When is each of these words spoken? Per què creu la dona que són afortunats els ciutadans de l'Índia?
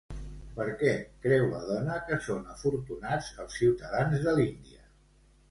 Per 0.53 0.65
què 0.77 0.93
creu 1.25 1.45
la 1.51 1.59
dona 1.71 1.97
que 2.07 2.17
són 2.29 2.49
afortunats 2.55 3.29
els 3.45 3.61
ciutadans 3.61 4.27
de 4.27 4.35
l'Índia? 4.41 4.83